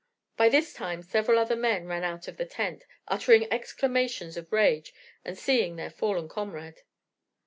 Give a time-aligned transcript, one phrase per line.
[0.35, 4.95] By this time several other, men ran out of the tent, uttering exclamations of rage
[5.23, 6.81] at seeing their fallen comrade.